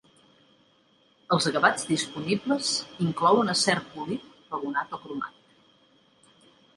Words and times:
Els 1.35 1.47
acabats 1.49 1.83
disponibles 1.89 2.71
inclouen 3.07 3.53
acer 3.53 3.75
polit 3.91 4.23
pavonat 4.55 4.97
o 4.97 5.01
cromat. 5.03 5.39